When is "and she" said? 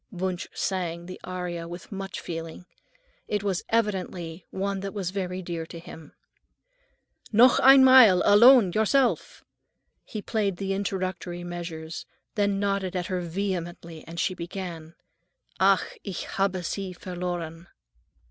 14.07-14.33